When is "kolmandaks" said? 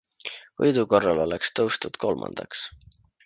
2.05-2.65